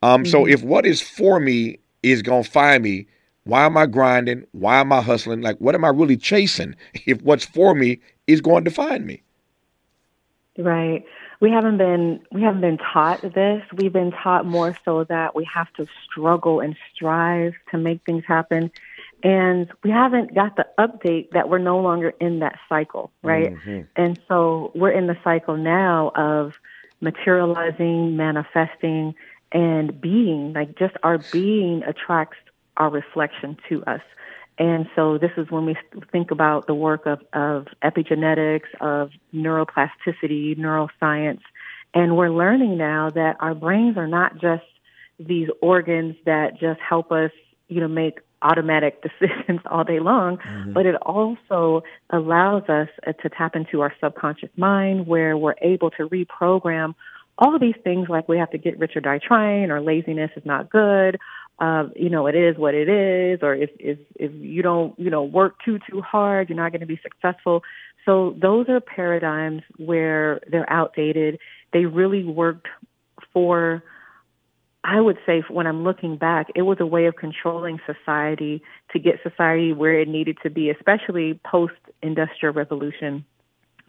[0.01, 0.31] Um, mm-hmm.
[0.31, 3.07] So if what is for me is going to find me,
[3.43, 4.45] why am I grinding?
[4.51, 5.41] Why am I hustling?
[5.41, 9.21] Like, what am I really chasing if what's for me is going to find me?
[10.57, 11.05] Right
[11.39, 13.63] we haven't been we haven't been taught this.
[13.73, 18.23] We've been taught more so that we have to struggle and strive to make things
[18.25, 18.71] happen.
[19.25, 23.55] And we haven't got the update that we're no longer in that cycle, right?
[23.55, 23.81] Mm-hmm.
[23.95, 26.53] And so we're in the cycle now of
[27.01, 29.15] materializing, manifesting,
[29.51, 30.53] and being.
[30.53, 32.37] Like just our being attracts
[32.77, 34.01] our reflection to us.
[34.59, 35.75] And so this is when we
[36.11, 41.41] think about the work of, of epigenetics, of neuroplasticity, neuroscience.
[41.95, 44.65] And we're learning now that our brains are not just
[45.19, 47.31] these organs that just help us,
[47.69, 50.73] you know, make automatic decisions all day long, mm-hmm.
[50.73, 55.89] but it also allows us uh, to tap into our subconscious mind where we're able
[55.91, 56.93] to reprogram
[57.37, 60.31] all of these things like we have to get rich or die trying or laziness
[60.37, 61.17] is not good
[61.59, 65.09] uh, you know, it is what it is, or if, if, if you don't, you
[65.09, 67.63] know, work too, too hard, you're not going to be successful.
[68.03, 71.39] So those are paradigms where they're outdated.
[71.71, 72.67] They really worked
[73.31, 73.83] for,
[74.87, 78.99] I would say, when I'm looking back, it was a way of controlling society to
[78.99, 83.25] get society where it needed to be, especially post industrial revolution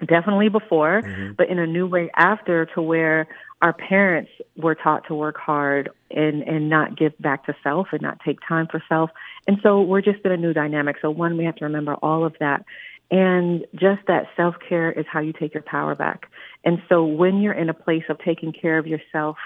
[0.06, 1.32] definitely before, mm-hmm.
[1.36, 3.26] but in a new way after to where
[3.62, 8.02] our parents were taught to work hard and, and not give back to self and
[8.02, 9.10] not take time for self.
[9.46, 10.96] And so we're just in a new dynamic.
[11.00, 12.64] So one, we have to remember all of that.
[13.10, 16.26] And just that self care is how you take your power back.
[16.64, 19.36] And so when you're in a place of taking care of yourself,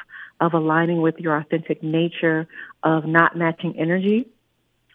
[0.40, 2.48] of aligning with your authentic nature,
[2.82, 4.26] of not matching energy,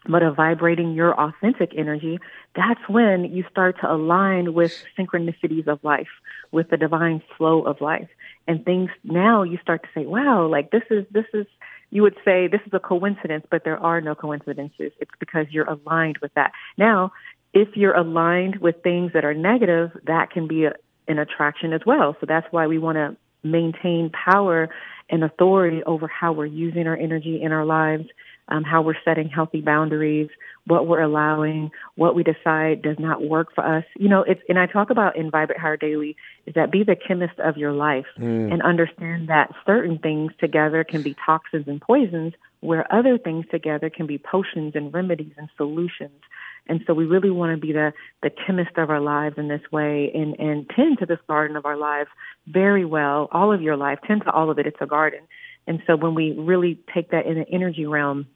[0.08, 2.18] but of vibrating your authentic energy,
[2.54, 6.08] that's when you start to align with synchronicities of life,
[6.52, 8.08] with the divine flow of life.
[8.46, 11.46] And things now you start to say, wow, like this is, this is,
[11.90, 14.92] you would say this is a coincidence, but there are no coincidences.
[15.00, 16.52] It's because you're aligned with that.
[16.76, 17.12] Now,
[17.52, 20.74] if you're aligned with things that are negative, that can be a,
[21.08, 22.16] an attraction as well.
[22.20, 24.68] So that's why we want to maintain power
[25.08, 28.06] and authority over how we're using our energy in our lives
[28.48, 30.28] um, how we're setting healthy boundaries,
[30.66, 33.84] what we're allowing, what we decide does not work for us.
[33.96, 36.16] You know, it's, and I talk about in Vibrate Higher Daily
[36.46, 38.52] is that be the chemist of your life mm.
[38.52, 43.90] and understand that certain things together can be toxins and poisons where other things together
[43.90, 46.20] can be potions and remedies and solutions.
[46.68, 49.60] And so we really want to be the, the chemist of our lives in this
[49.70, 52.10] way and, and tend to this garden of our lives
[52.46, 54.66] very well, all of your life, tend to all of it.
[54.66, 55.20] It's a garden.
[55.66, 58.26] And so when we really take that in the energy realm,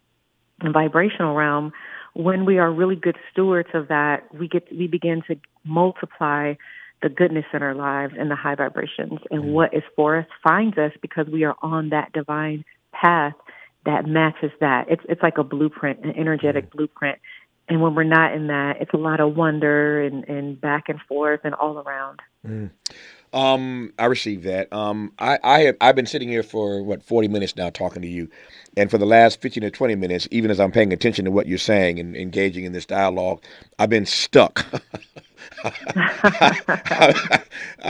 [0.62, 1.72] and vibrational realm,
[2.14, 6.54] when we are really good stewards of that, we get we begin to multiply
[7.02, 9.52] the goodness in our lives and the high vibrations and mm-hmm.
[9.52, 12.62] what is for us finds us because we are on that divine
[12.92, 13.32] path
[13.86, 14.86] that matches that.
[14.88, 16.78] It's it's like a blueprint, an energetic mm-hmm.
[16.78, 17.18] blueprint.
[17.70, 21.00] And when we're not in that, it's a lot of wonder and, and back and
[21.02, 22.18] forth and all around.
[22.44, 22.70] Mm.
[23.32, 24.72] Um, I received that.
[24.72, 28.08] Um, I, I have I've been sitting here for what forty minutes now talking to
[28.08, 28.28] you,
[28.76, 31.46] and for the last fifteen or twenty minutes, even as I'm paying attention to what
[31.46, 33.40] you're saying and engaging in this dialogue,
[33.78, 34.66] I've been stuck.
[35.64, 35.76] I've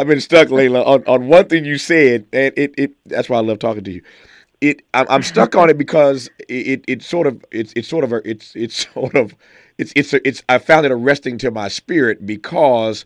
[0.07, 3.41] been stuck, Lalah, on, on one thing you said, and it, it that's why I
[3.41, 4.03] love talking to you.
[4.61, 8.05] It I'm, I'm stuck on it because it, it it sort of it's it's sort
[8.05, 9.35] of a, it's it's sort of
[9.79, 13.05] it's it's a, it's I found it arresting to my spirit because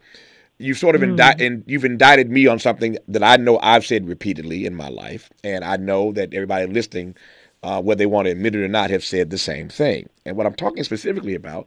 [0.58, 1.10] you've sort of mm.
[1.10, 5.30] indicted you've indicted me on something that I know I've said repeatedly in my life,
[5.42, 7.14] and I know that everybody listening,
[7.62, 10.08] uh, whether they want to admit it or not, have said the same thing.
[10.24, 11.66] And what I'm talking specifically about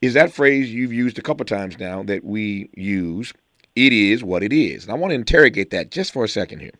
[0.00, 3.32] is that phrase you've used a couple times now that we use.
[3.74, 6.60] It is what it is, and I want to interrogate that just for a second
[6.60, 6.70] here.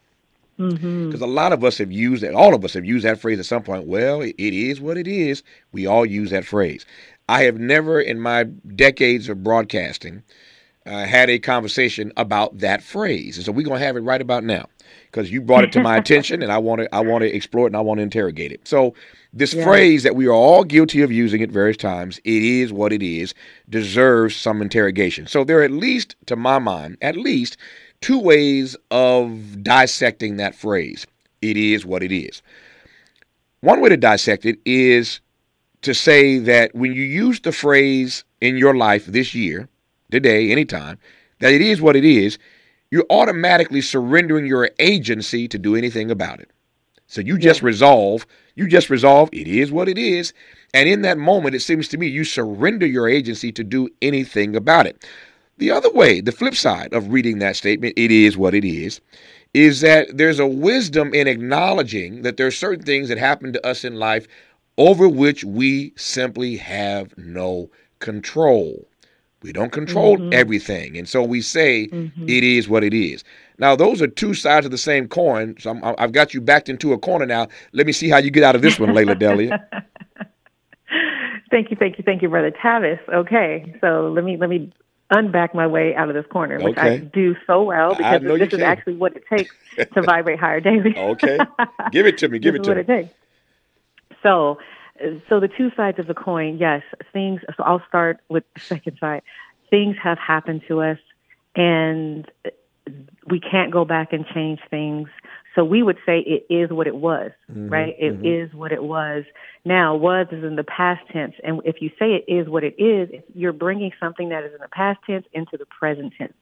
[0.57, 1.23] Because mm-hmm.
[1.23, 3.47] a lot of us have used that, all of us have used that phrase at
[3.47, 3.87] some point.
[3.87, 5.43] Well, it is what it is.
[5.73, 6.87] We all use that phrase.
[7.29, 10.23] I have never, in my decades of broadcasting,
[10.87, 14.45] uh, had a conversation about that phrase, and so we're gonna have it right about
[14.45, 14.67] now
[15.11, 17.67] because you brought it to my attention, and I want to I want to explore
[17.67, 18.69] it and I want to interrogate it.
[18.69, 18.95] So
[19.33, 19.65] this yeah.
[19.65, 23.03] phrase that we are all guilty of using at various times, it is what it
[23.03, 23.35] is,
[23.69, 25.27] deserves some interrogation.
[25.27, 27.57] So there are at least, to my mind, at least
[28.01, 31.07] two ways of dissecting that phrase.
[31.43, 32.43] It is what it is.
[33.61, 35.21] One way to dissect it is
[35.83, 39.69] to say that when you use the phrase in your life this year,
[40.11, 40.99] today, anytime,
[41.41, 42.39] that it is what it is,
[42.91, 46.51] you're automatically surrendering your agency to do anything about it.
[47.07, 47.67] So you just yeah.
[47.67, 50.33] resolve, you just resolve, it is what it is.
[50.73, 54.57] And in that moment, it seems to me you surrender your agency to do anything
[54.57, 55.05] about it.
[55.59, 59.01] The other way, the flip side of reading that statement, it is what it is,
[59.53, 63.67] is that there's a wisdom in acknowledging that there are certain things that happen to
[63.67, 64.27] us in life
[64.77, 68.89] over which we simply have no control.
[69.43, 70.33] We don't control mm-hmm.
[70.33, 70.97] everything.
[70.97, 72.29] And so we say mm-hmm.
[72.29, 73.23] it is what it is.
[73.59, 75.55] Now, those are two sides of the same coin.
[75.61, 77.49] So i have got you backed into a corner now.
[77.73, 79.65] Let me see how you get out of this one, Lalah Delia.
[81.51, 82.99] thank you, thank you, thank you, Brother Tavis.
[83.09, 84.73] Okay, so let me let me
[85.13, 86.95] unback my way out of this corner, which okay.
[86.95, 90.97] I do so well because this is actually what it takes to vibrate higher daily.
[90.97, 91.39] okay,
[91.93, 92.39] give it to me.
[92.39, 92.83] Give it to me.
[92.89, 93.17] It.
[94.23, 94.59] So
[95.29, 97.41] so the two sides of the coin, yes, things.
[97.57, 99.23] So I'll start with the second side.
[99.71, 100.99] Things have happened to us,
[101.57, 102.31] and
[103.29, 105.09] we can't go back and change things.
[105.55, 107.95] So we would say it is what it was, mm-hmm, right?
[107.99, 108.49] It mm-hmm.
[108.49, 109.25] is what it was.
[109.65, 112.75] Now, was is in the past tense, and if you say it is what it
[112.79, 116.35] is, you're bringing something that is in the past tense into the present tense,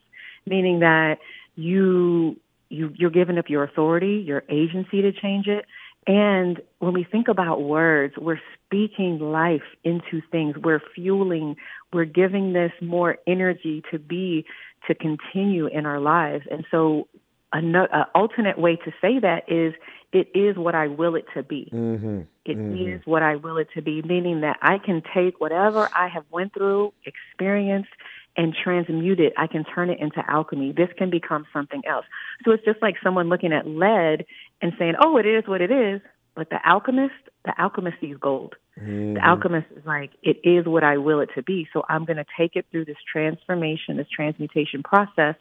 [0.46, 1.18] meaning that
[1.54, 2.36] you
[2.68, 5.66] you you're giving up your authority, your agency to change it,
[6.06, 10.56] and when we think about words, we're speaking life into things.
[10.56, 11.56] We're fueling,
[11.92, 14.44] we're giving this more energy to be,
[14.88, 16.44] to continue in our lives.
[16.50, 17.06] And so,
[17.52, 17.74] an
[18.14, 19.74] alternate way to say that is,
[20.12, 21.70] it is what I will it to be.
[21.72, 22.20] Mm-hmm.
[22.44, 22.94] It mm-hmm.
[22.94, 26.24] is what I will it to be, meaning that I can take whatever I have
[26.30, 27.90] went through, experienced,
[28.36, 29.32] and transmute it.
[29.36, 30.72] I can turn it into alchemy.
[30.72, 32.06] This can become something else.
[32.44, 34.24] So it's just like someone looking at lead
[34.60, 36.00] and saying, oh, it is what it is.
[36.34, 38.54] But the alchemist, the alchemist sees gold.
[38.80, 39.14] Mm-hmm.
[39.14, 41.68] The alchemist is like, it is what I will it to be.
[41.74, 45.34] So I'm going to take it through this transformation, this transmutation process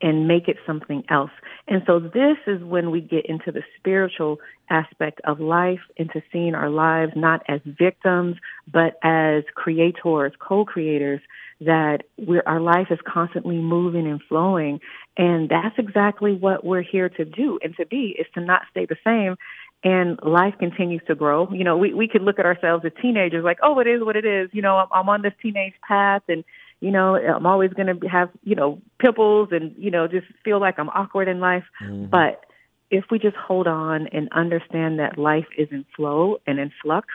[0.00, 1.30] and make it something else.
[1.68, 6.54] And so this is when we get into the spiritual aspect of life, into seeing
[6.54, 8.36] our lives not as victims,
[8.70, 11.20] but as creators, co-creators,
[11.60, 12.02] that
[12.46, 14.80] our life is constantly moving and flowing.
[15.16, 18.86] And that's exactly what we're here to do and to be is to not stay
[18.86, 19.36] the same.
[19.84, 21.48] And life continues to grow.
[21.52, 24.16] You know, we, we could look at ourselves as teenagers like, oh, it is what
[24.16, 24.48] it is.
[24.52, 26.42] You know, I'm, I'm on this teenage path and
[26.84, 30.60] you know, I'm always going to have, you know, pimples and, you know, just feel
[30.60, 31.64] like I'm awkward in life.
[31.82, 32.06] Mm-hmm.
[32.10, 32.44] But
[32.90, 37.08] if we just hold on and understand that life is in flow and in flux,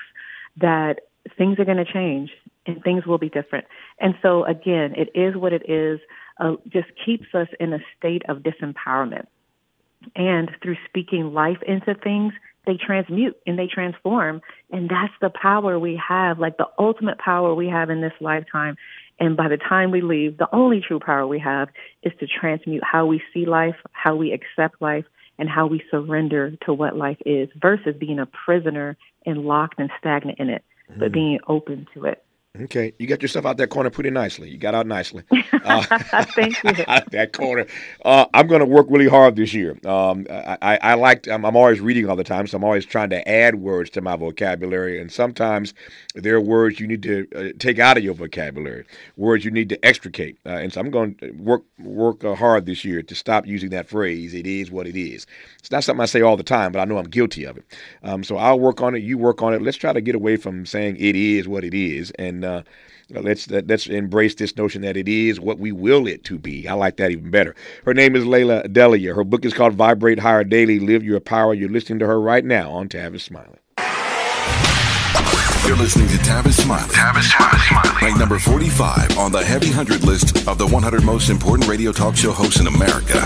[0.58, 1.02] that
[1.38, 2.32] things are going to change
[2.66, 3.66] and things will be different.
[4.00, 6.00] And so again, it is what it is.
[6.40, 9.28] Uh, just keeps us in a state of disempowerment.
[10.16, 12.34] And through speaking life into things,
[12.66, 14.42] they transmute and they transform.
[14.72, 18.78] And that's the power we have, like the ultimate power we have in this lifetime
[19.20, 21.70] and by the time we leave, the only true power we have
[22.04, 25.06] is to transmute how we see life, how we accept life,
[25.38, 29.90] and how we surrender to what life is versus being a prisoner and locked and
[30.00, 31.00] stagnant in it, mm.
[31.00, 32.24] but being open to it.
[32.58, 34.50] Okay, you got yourself out that corner pretty nicely.
[34.50, 35.24] You got out nicely.
[35.66, 35.82] Uh,
[36.36, 36.72] Thank you.
[37.12, 37.66] that corner.
[38.06, 39.78] Uh, I'm going to work really hard this year.
[39.86, 41.28] Um, I, I, I like.
[41.28, 44.02] I'm, I'm, always reading all the time, so I'm always trying to add words to
[44.02, 45.02] my vocabulary.
[45.02, 45.74] And sometimes
[46.16, 48.86] there are words you need to uh, take out of your vocabulary,
[49.18, 50.40] words you need to extricate.
[50.46, 53.70] Uh, and so I'm going to work work uh, hard this year to stop using
[53.72, 54.34] that phrase.
[54.34, 55.28] It is what it is.
[55.60, 57.66] It's not something I say all the time, but I know I'm guilty of it.
[58.02, 59.00] Um, so I'll work on it.
[59.00, 59.62] You work on it.
[59.62, 62.64] Let's try to get away from saying it is what it is and uh,
[63.10, 66.68] let's let's embrace this notion that it is what we will it to be.
[66.68, 67.56] I like that even better.
[67.86, 69.14] Her name is Lalah Delia.
[69.14, 70.80] Her book is called Vibrate Higher Daily.
[70.80, 71.54] Live Your Power.
[71.54, 73.60] You're listening to her right now on Tavis Smiley.
[75.68, 76.90] You're listening to Tavis Smiley.
[76.90, 78.02] Tavis Smiley.
[78.02, 82.16] Ranked number 45 on the Heavy 100 list of the 100 most important radio talk
[82.16, 83.20] show hosts in America.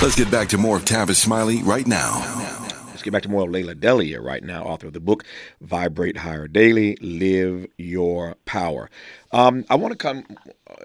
[0.00, 2.57] Let's get back to more of Tavis Smiley right now.
[2.98, 5.22] Let's get back to more of Lalah Delia right now, author of the book
[5.60, 8.90] Vibrate Higher Daily, Live Your Power.
[9.30, 10.26] Um, I want to come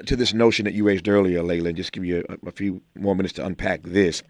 [0.05, 2.83] to this notion that you raised earlier, Lalah, and just give you a, a few
[2.95, 4.21] more minutes to unpack this.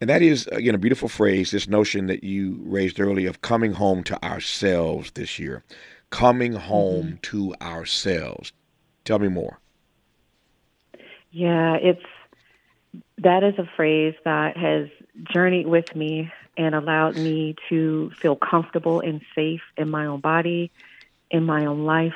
[0.00, 3.74] And that is, again, a beautiful phrase, this notion that you raised earlier of coming
[3.74, 5.62] home to ourselves this year.
[6.10, 7.16] Coming home mm-hmm.
[7.22, 8.52] to ourselves.
[9.04, 9.60] Tell me more.
[11.30, 12.02] Yeah, it's
[13.18, 14.88] that is a phrase that has
[15.32, 20.70] journeyed with me and allowed me to feel comfortable and safe in my own body,
[21.30, 22.14] in my own life.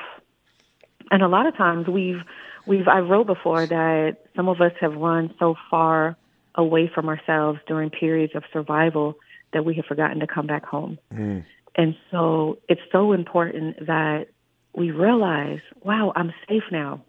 [1.10, 2.22] And a lot of times we've
[2.66, 6.16] we've I wrote before that some of us have run so far
[6.54, 9.16] away from ourselves during periods of survival
[9.52, 10.98] that we have forgotten to come back home.
[11.12, 11.44] Mm.
[11.76, 14.28] And so it's so important that
[14.74, 17.04] we realize, wow, I'm safe now.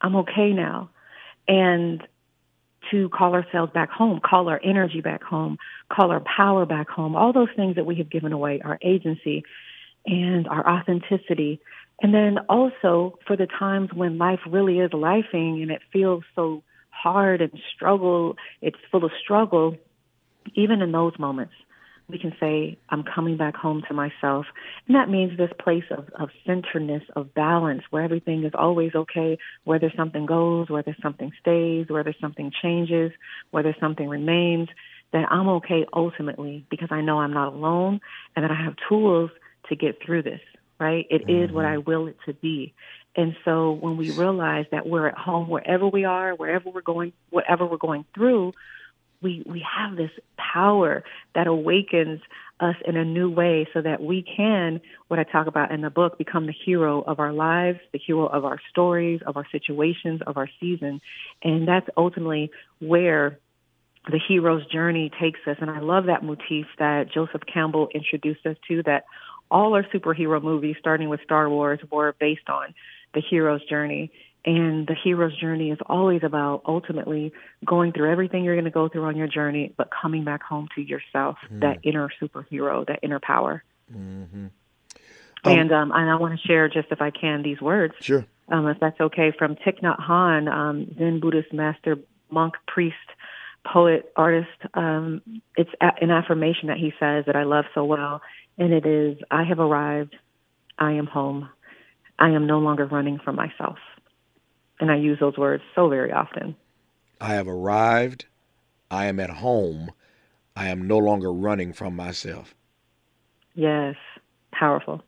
[0.00, 0.90] I'm okay now.
[1.46, 2.06] And
[2.90, 5.58] to call ourselves back home, call our energy back home,
[5.90, 9.44] call our power back home, all those things that we have given away, our agency
[10.06, 11.60] and our authenticity.
[12.02, 16.62] And then also for the times when life really is lifing and it feels so
[16.90, 19.76] hard and struggle, it's full of struggle,
[20.54, 21.54] even in those moments,
[22.10, 24.46] we can say, I'm coming back home to myself.
[24.86, 29.38] And that means this place of, of centeredness, of balance, where everything is always okay,
[29.64, 33.12] whether something goes, whether something stays, whether something changes,
[33.50, 34.68] whether something remains,
[35.12, 38.00] that I'm okay ultimately because I know I'm not alone
[38.36, 39.30] and that I have tools
[39.68, 40.40] to get through this,
[40.78, 41.06] right?
[41.10, 41.44] It mm-hmm.
[41.44, 42.74] is what I will it to be.
[43.16, 47.12] And so when we realize that we're at home wherever we are, wherever we're going,
[47.30, 48.52] whatever we're going through,
[49.22, 51.04] we, we have this power
[51.34, 52.20] that awakens
[52.58, 55.90] us in a new way so that we can, what I talk about in the
[55.90, 60.20] book, become the hero of our lives, the hero of our stories, of our situations,
[60.26, 61.00] of our season.
[61.42, 63.38] And that's ultimately where
[64.06, 65.56] the hero's journey takes us.
[65.60, 69.04] And I love that motif that Joseph Campbell introduced us to that
[69.50, 72.74] all our superhero movies, starting with Star Wars, were based on
[73.14, 74.12] the hero's journey.
[74.44, 77.32] And the hero's journey is always about ultimately
[77.64, 80.68] going through everything you're going to go through on your journey, but coming back home
[80.76, 81.60] to yourself, mm-hmm.
[81.60, 83.62] that inner superhero, that inner power.
[83.94, 84.46] Mm-hmm.
[85.44, 88.26] Um, and um, and I want to share just if I can these words, sure,
[88.48, 91.98] um, if that's okay, from Thich Nhat Hanh, um, Zen Buddhist master,
[92.30, 92.96] monk, priest,
[93.64, 94.48] poet, artist.
[94.74, 95.22] Um,
[95.56, 98.20] it's an affirmation that he says that I love so well,
[98.58, 100.16] and it is, "I have arrived.
[100.78, 101.48] I am home.
[102.18, 103.78] I am no longer running from myself."
[104.80, 106.56] And I use those words so very often.
[107.20, 108.24] I have arrived.
[108.90, 109.92] I am at home.
[110.56, 112.54] I am no longer running from myself.
[113.54, 113.96] Yes,
[114.52, 115.02] powerful.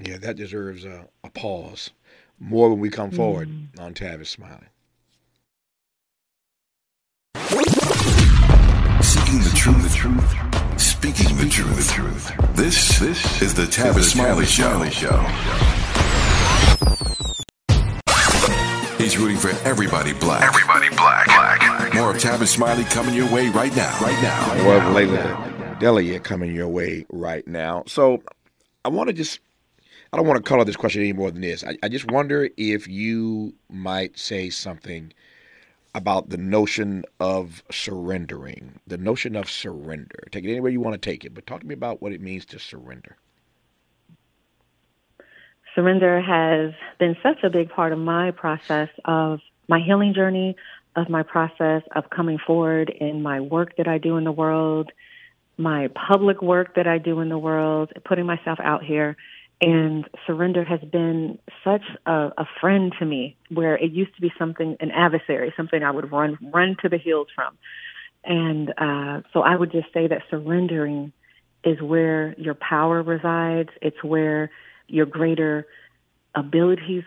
[0.00, 1.90] Yeah, that deserves a, a pause.
[2.38, 3.80] More when we come forward mm.
[3.80, 4.68] on Tavis Smiley.
[9.02, 10.80] Seeking the truth, the truth.
[10.80, 12.56] Speaking the truth, the truth.
[12.56, 15.24] This, this is the Tavis Smiley, Smiley Show.
[19.08, 20.42] He's rooting for everybody black.
[20.42, 21.24] Everybody black.
[21.24, 21.94] black.
[21.94, 23.98] More of Tavis Smiley coming your way right now.
[24.02, 24.62] Right now.
[24.62, 27.84] More of Lalah Delia coming your way right now.
[27.86, 28.22] So
[28.84, 29.40] I want to just
[30.12, 31.64] I don't want to color this question any more than this.
[31.64, 35.14] I, I just wonder if you might say something
[35.94, 40.28] about the notion of surrendering, the notion of surrender.
[40.30, 42.20] Take it anywhere you want to take it, but talk to me about what it
[42.20, 43.16] means to surrender.
[45.78, 50.56] Surrender has been such a big part of my process of my healing journey,
[50.96, 54.90] of my process of coming forward in my work that I do in the world,
[55.56, 59.16] my public work that I do in the world, putting myself out here.
[59.60, 64.32] And surrender has been such a, a friend to me where it used to be
[64.36, 67.56] something, an adversary, something I would run, run to the hills from.
[68.24, 71.12] And uh, so I would just say that surrendering
[71.62, 73.70] is where your power resides.
[73.80, 74.50] It's where
[74.88, 75.66] your greater
[76.34, 77.04] abilities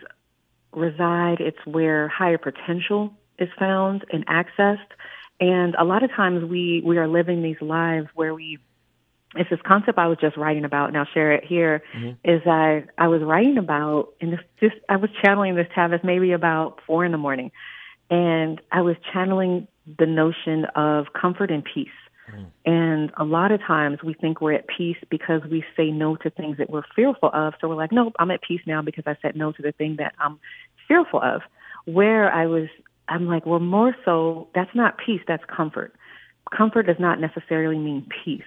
[0.72, 1.40] reside.
[1.40, 4.78] It's where higher potential is found and accessed.
[5.40, 8.58] And a lot of times we, we are living these lives where we
[9.34, 11.82] it's this concept I was just writing about, and I'll share it here.
[11.96, 12.30] Mm-hmm.
[12.30, 16.32] Is I I was writing about, and this just I was channeling this Tavis maybe
[16.32, 17.50] about four in the morning,
[18.10, 19.68] and I was channeling
[19.98, 21.88] the notion of comfort and peace.
[22.64, 26.30] And a lot of times we think we're at peace because we say no to
[26.30, 27.54] things that we're fearful of.
[27.60, 29.96] So we're like, nope, I'm at peace now because I said no to the thing
[29.96, 30.38] that I'm
[30.88, 31.42] fearful of.
[31.84, 32.68] Where I was,
[33.08, 35.94] I'm like, well, more so, that's not peace, that's comfort.
[36.56, 38.42] Comfort does not necessarily mean peace.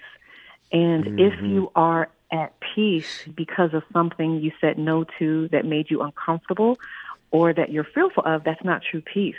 [0.71, 1.19] And mm-hmm.
[1.19, 6.01] if you are at peace because of something you said no to that made you
[6.01, 6.77] uncomfortable
[7.31, 9.36] or that you're fearful of, that's not true peace.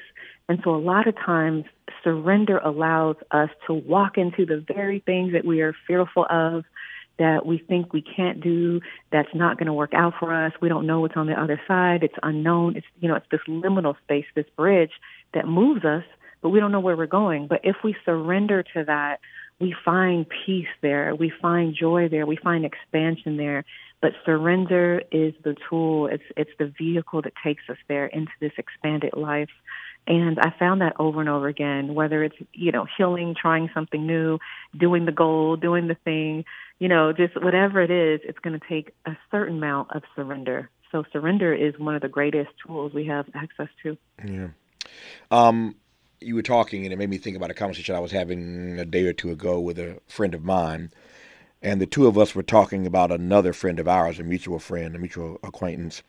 [0.48, 1.64] And so a lot of times
[2.06, 6.64] surrender allows us to walk into the very things that we are fearful of,
[7.18, 8.80] that we think we can't do,
[9.10, 10.52] that's not going to work out for us.
[10.60, 12.04] We don't know what's on the other side.
[12.04, 12.76] It's unknown.
[12.76, 14.92] It's, you know, it's this liminal space, this bridge
[15.34, 16.04] that moves us,
[16.42, 17.48] but we don't know where we're going.
[17.48, 19.18] But if we surrender to that,
[19.58, 23.64] we find peace there, we find joy there, we find expansion there.
[24.02, 26.06] But surrender is the tool.
[26.08, 29.48] It's it's the vehicle that takes us there into this expanded life.
[30.06, 34.06] And I found that over and over again, whether it's, you know, healing, trying something
[34.06, 34.38] new,
[34.76, 36.44] doing the goal, doing the thing,
[36.78, 40.70] you know, just whatever it is, it's going to take a certain amount of surrender.
[40.92, 43.96] So surrender is one of the greatest tools we have access to.
[44.24, 44.48] Yeah.
[45.30, 45.74] Um,
[46.20, 48.84] you were talking, and it made me think about a conversation I was having a
[48.84, 50.92] day or two ago with a friend of mine.
[51.62, 54.94] And the two of us were talking about another friend of ours, a mutual friend,
[54.94, 56.02] a mutual acquaintance,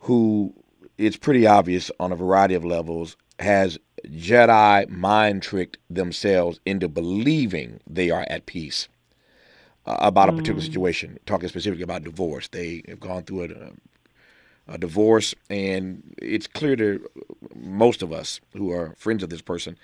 [0.00, 0.54] who
[0.98, 7.80] it's pretty obvious on a variety of levels has Jedi mind tricked themselves into believing
[7.86, 8.88] they are at peace
[9.84, 10.66] uh, about a particular mm.
[10.66, 11.18] situation.
[11.26, 13.44] Talking specifically about divorce, they have gone through
[14.68, 17.06] a, a divorce, and it's clear to
[17.54, 19.76] most of us who are friends of this person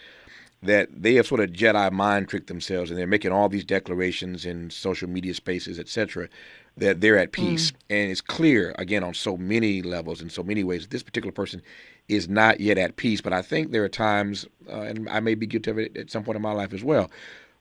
[0.62, 4.46] that they have sort of Jedi mind tricked themselves, and they're making all these declarations
[4.46, 6.28] in social media spaces, etc.,
[6.76, 7.72] that they're at peace.
[7.72, 7.76] Mm.
[7.90, 11.62] And it's clear, again, on so many levels, in so many ways, this particular person
[12.08, 13.20] is not yet at peace.
[13.20, 16.10] But I think there are times, uh, and I may be guilty of it at
[16.10, 17.10] some point in my life as well,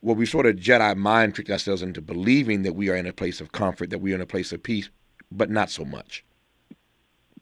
[0.02, 3.14] where we sort of Jedi mind tricked ourselves into believing that we are in a
[3.14, 4.89] place of comfort, that we are in a place of peace,
[5.32, 6.24] but not so much.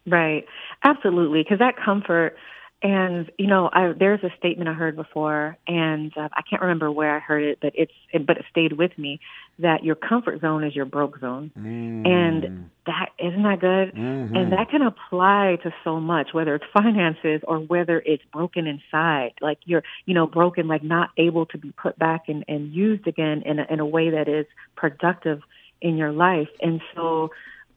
[0.06, 0.46] Right.
[0.82, 1.42] Absolutely.
[1.42, 2.36] Because that comfort,
[2.82, 6.90] and you know, I, there's a statement I heard before, and uh, I can't remember
[6.90, 9.20] where I heard it, but it's it, but it stayed with me
[9.58, 12.08] that your comfort zone is your broke zone, mm.
[12.08, 14.34] and that isn't that good, mm-hmm.
[14.34, 19.32] and that can apply to so much, whether it's finances or whether it's broken inside,
[19.42, 23.06] like you're you know broken, like not able to be put back and, and used
[23.06, 25.42] again in a, in a way that is productive
[25.82, 27.30] in your life, and so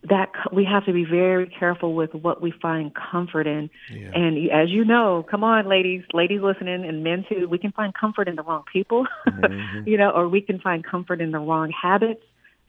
[0.10, 3.70] that we have to be very careful with what we find comfort in.
[3.90, 4.12] Yeah.
[4.14, 7.94] And as you know, come on, ladies, ladies listening, and men too, we can find
[7.94, 9.84] comfort in the wrong people, mm-hmm.
[9.88, 12.22] you know, or we can find comfort in the wrong habits.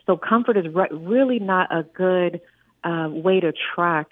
[0.06, 2.40] So comfort is re- really not a good
[2.84, 4.08] uh, way to track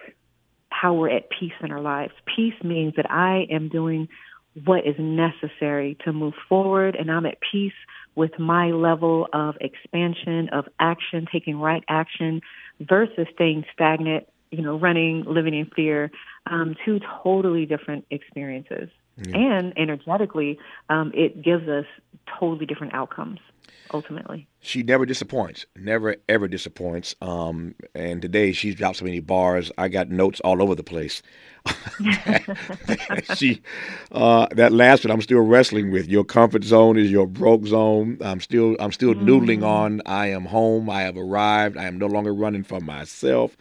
[0.70, 2.12] how we're at peace in our lives.
[2.34, 4.08] Peace means that I am doing
[4.64, 7.72] what is necessary to move forward, and I'm at peace
[8.14, 12.40] with my level of expansion, of action, taking right action
[12.88, 16.10] versus staying stagnant, you know, running, living in fear.
[16.46, 18.88] Um, two totally different experiences.
[19.16, 19.36] Yeah.
[19.36, 20.58] And energetically,
[20.88, 21.84] um, it gives us
[22.38, 23.40] totally different outcomes.
[23.92, 24.48] Ultimately.
[24.60, 27.14] She never disappoints, never ever disappoints.
[27.20, 29.72] Um, and today she's dropped so many bars.
[29.76, 31.22] I got notes all over the place.
[33.36, 33.62] she,
[34.10, 36.08] uh, that last one, I'm still wrestling with.
[36.08, 38.18] Your comfort zone is your broke zone.
[38.20, 39.22] I'm still, I'm still mm.
[39.22, 40.02] noodling on.
[40.06, 40.90] I am home.
[40.90, 41.76] I have arrived.
[41.76, 43.56] I am no longer running for myself.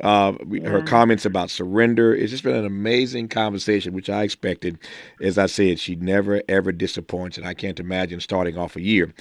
[0.00, 0.68] Uh, yeah.
[0.68, 2.14] Her comments about surrender.
[2.14, 4.78] It's just been an amazing conversation, which I expected.
[5.20, 9.12] As I said, she never ever disappoints, and I can't imagine starting off a year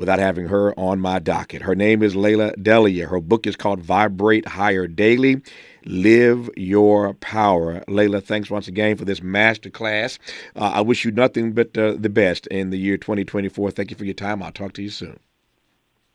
[0.00, 1.60] without having her on my docket.
[1.60, 3.06] Her name is Lalah Delia.
[3.06, 5.42] Her book is called Vibrate Higher Daily.
[5.84, 7.80] Live Your Power.
[7.86, 10.18] Lalah, thanks once again for this master class.
[10.56, 13.70] Uh, I wish you nothing but uh, the best in the year 2024.
[13.70, 14.42] Thank you for your time.
[14.42, 15.20] I'll talk to you soon.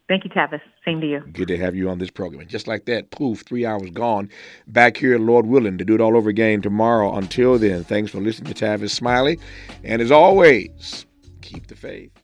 [0.08, 0.62] Thank you, Tavis.
[0.84, 1.20] Same to you.
[1.32, 2.42] Good to have you on this program.
[2.42, 4.30] And just like that, poof, three hours gone.
[4.68, 7.16] Back here, Lord willing, to do it all over again tomorrow.
[7.16, 9.40] Until then, thanks for listening to Tavis Smiley.
[9.84, 11.06] And as always,
[11.42, 12.16] keep the faith.